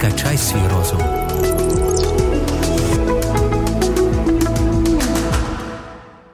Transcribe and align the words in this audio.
Качай 0.00 0.38
свій 0.38 0.68
розум. 0.76 1.00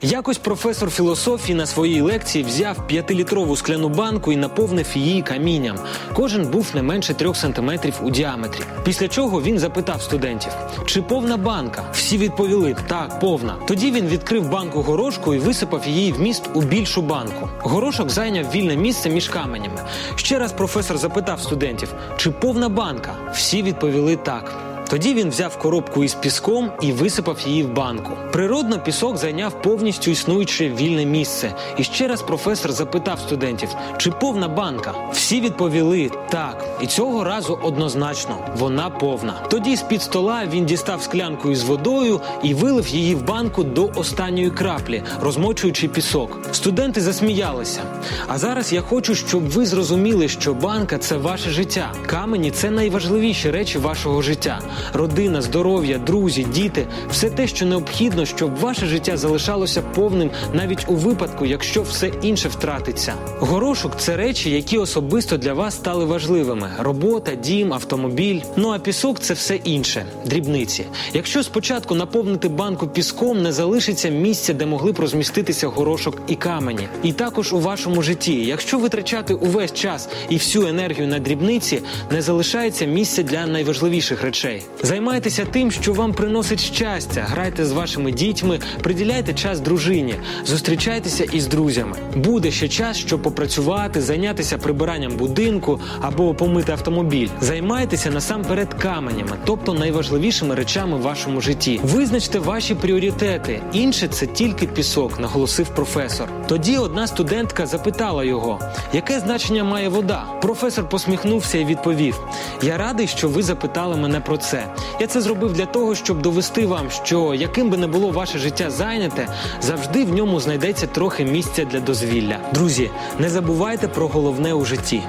Якось 0.05 0.37
професор 0.37 0.89
філософії 0.89 1.55
на 1.55 1.65
своїй 1.65 2.01
лекції 2.01 2.43
взяв 2.43 2.87
п'ятилітрову 2.87 3.55
скляну 3.55 3.89
банку 3.89 4.31
і 4.31 4.35
наповнив 4.35 4.87
її 4.95 5.21
камінням. 5.21 5.77
Кожен 6.13 6.47
був 6.47 6.71
не 6.73 6.81
менше 6.81 7.13
трьох 7.13 7.37
сантиметрів 7.37 7.93
у 8.03 8.09
діаметрі. 8.09 8.61
Після 8.83 9.07
чого 9.07 9.41
він 9.41 9.59
запитав 9.59 10.01
студентів, 10.01 10.51
чи 10.85 11.01
повна 11.01 11.37
банка? 11.37 11.83
Всі 11.93 12.17
відповіли 12.17 12.75
так, 12.87 13.19
повна. 13.19 13.55
Тоді 13.67 13.91
він 13.91 14.07
відкрив 14.07 14.49
банку 14.49 14.81
горошку 14.81 15.33
і 15.33 15.39
висипав 15.39 15.87
її 15.87 16.11
вміст 16.11 16.49
у 16.53 16.61
більшу 16.61 17.01
банку. 17.01 17.49
Горошок 17.59 18.09
зайняв 18.09 18.51
вільне 18.51 18.75
місце 18.75 19.09
між 19.09 19.27
каменями. 19.27 19.79
Ще 20.15 20.39
раз 20.39 20.51
професор 20.51 20.97
запитав 20.97 21.41
студентів, 21.41 21.93
чи 22.17 22.31
повна 22.31 22.69
банка? 22.69 23.13
Всі 23.33 23.63
відповіли 23.63 24.15
так. 24.15 24.74
Тоді 24.89 25.13
він 25.13 25.29
взяв 25.29 25.57
коробку 25.57 26.03
із 26.03 26.13
піском 26.13 26.71
і 26.81 26.91
висипав 26.91 27.37
її 27.45 27.63
в 27.63 27.73
банку. 27.73 28.11
Природно, 28.31 28.79
пісок 28.79 29.17
зайняв 29.17 29.61
повністю 29.61 30.11
існуюче 30.11 30.69
вільне 30.69 31.05
місце. 31.05 31.53
І 31.77 31.83
ще 31.83 32.07
раз 32.07 32.21
професор 32.21 32.71
запитав 32.71 33.19
студентів, 33.19 33.69
чи 33.97 34.11
повна 34.11 34.47
банка. 34.47 34.93
Всі 35.13 35.41
відповіли 35.41 36.11
так. 36.29 36.65
І 36.81 36.87
цього 36.87 37.23
разу 37.23 37.59
однозначно 37.63 38.37
вона 38.57 38.89
повна. 38.89 39.33
Тоді 39.49 39.75
з 39.75 39.81
під 39.81 40.01
стола 40.01 40.45
він 40.45 40.65
дістав 40.65 41.01
склянку 41.01 41.51
із 41.51 41.63
водою 41.63 42.21
і 42.43 42.53
вилив 42.53 42.87
її 42.87 43.15
в 43.15 43.25
банку 43.25 43.63
до 43.63 43.91
останньої 43.95 44.49
краплі, 44.49 45.03
розмочуючи 45.21 45.87
пісок. 45.87 46.39
Студенти 46.51 47.01
засміялися. 47.01 47.81
А 48.27 48.37
зараз 48.37 48.73
я 48.73 48.81
хочу, 48.81 49.15
щоб 49.15 49.49
ви 49.49 49.65
зрозуміли, 49.65 50.27
що 50.27 50.53
банка 50.53 50.97
це 50.97 51.17
ваше 51.17 51.49
життя. 51.49 51.91
Камені 52.05 52.51
це 52.51 52.71
найважливіші 52.71 53.51
речі 53.51 53.77
вашого 53.77 54.21
життя 54.21 54.61
родина, 54.93 55.41
здоров'я, 55.41 55.97
друзі, 55.97 56.43
діти 56.53 56.87
все 57.09 57.29
те, 57.29 57.47
що 57.47 57.65
необхідно, 57.65 58.25
щоб 58.25 58.55
ваше 58.59 58.85
життя 58.85 59.17
залишалося 59.17 59.81
повним 59.81 60.31
навіть 60.53 60.85
у 60.87 60.95
випадку, 60.95 61.45
якщо 61.45 61.81
все 61.81 62.07
інше 62.21 62.49
втратиться. 62.49 63.13
Горошок 63.39 63.91
це 63.97 64.17
речі, 64.17 64.49
які 64.49 64.77
особисто 64.77 65.37
для 65.37 65.53
вас 65.53 65.75
стали 65.75 66.05
важливими: 66.05 66.69
робота, 66.79 67.35
дім, 67.35 67.73
автомобіль. 67.73 68.41
Ну 68.55 68.69
а 68.69 68.79
пісок 68.79 69.19
це 69.19 69.33
все 69.33 69.55
інше, 69.55 70.05
дрібниці. 70.25 70.85
Якщо 71.13 71.43
спочатку 71.43 71.95
наповнити 71.95 72.49
банку 72.49 72.87
піском, 72.87 73.41
не 73.41 73.51
залишиться 73.51 74.09
місця, 74.09 74.53
де 74.53 74.65
могли 74.65 74.91
б 74.91 74.99
розміститися 74.99 75.67
горошок 75.67 76.21
і 76.27 76.35
камені. 76.35 76.87
І 77.03 77.13
також 77.13 77.53
у 77.53 77.59
вашому 77.59 78.01
житті, 78.01 78.45
якщо 78.45 78.79
витрачати 78.79 79.33
увесь 79.33 79.73
час 79.73 80.09
і 80.29 80.35
всю 80.35 80.67
енергію 80.67 81.07
на 81.07 81.19
дрібниці, 81.19 81.81
не 82.11 82.21
залишається 82.21 82.85
місця 82.85 83.23
для 83.23 83.45
найважливіших 83.45 84.23
речей. 84.23 84.64
Займайтеся 84.83 85.45
тим, 85.51 85.71
що 85.71 85.93
вам 85.93 86.13
приносить 86.13 86.59
щастя. 86.59 87.25
Грайте 87.29 87.65
з 87.65 87.71
вашими 87.71 88.11
дітьми, 88.11 88.59
приділяйте 88.81 89.33
час 89.33 89.59
дружині, 89.59 90.15
зустрічайтеся 90.45 91.23
із 91.23 91.47
друзями. 91.47 91.97
Буде 92.15 92.51
ще 92.51 92.67
час, 92.67 92.97
щоб 92.97 93.21
попрацювати, 93.21 94.01
зайнятися 94.01 94.57
прибиранням 94.57 95.11
будинку 95.17 95.79
або 96.01 96.33
помити 96.33 96.71
автомобіль. 96.71 97.27
Займайтеся 97.41 98.11
насамперед 98.11 98.73
каменями, 98.73 99.31
тобто 99.45 99.73
найважливішими 99.73 100.55
речами 100.55 100.97
в 100.97 101.01
вашому 101.01 101.41
житті. 101.41 101.79
Визначте 101.83 102.39
ваші 102.39 102.75
пріоритети. 102.75 103.61
Інше 103.73 104.07
це 104.07 104.25
тільки 104.25 104.67
пісок, 104.67 105.19
наголосив 105.19 105.69
професор. 105.69 106.29
Тоді 106.47 106.77
одна 106.77 107.07
студентка 107.07 107.65
запитала 107.65 108.23
його, 108.23 108.59
яке 108.93 109.19
значення 109.19 109.63
має 109.63 109.89
вода. 109.89 110.25
Професор 110.41 110.89
посміхнувся 110.89 111.57
і 111.57 111.65
відповів: 111.65 112.19
Я 112.61 112.77
радий, 112.77 113.07
що 113.07 113.29
ви 113.29 113.43
запитали 113.43 113.95
мене 113.97 114.19
про 114.19 114.37
це. 114.37 114.54
Я 114.99 115.07
це 115.07 115.21
зробив 115.21 115.53
для 115.53 115.65
того, 115.65 115.95
щоб 115.95 116.21
довести 116.21 116.65
вам, 116.65 116.91
що 116.91 117.33
яким 117.33 117.69
би 117.69 117.77
не 117.77 117.87
було 117.87 118.11
ваше 118.11 118.39
життя 118.39 118.69
зайняте, 118.69 119.27
завжди 119.61 120.05
в 120.05 120.13
ньому 120.13 120.39
знайдеться 120.39 120.87
трохи 120.87 121.25
місця 121.25 121.65
для 121.65 121.79
дозвілля. 121.79 122.39
Друзі, 122.53 122.91
не 123.19 123.29
забувайте 123.29 123.87
про 123.87 124.07
головне 124.07 124.53
у 124.53 124.65
житті. 124.65 125.01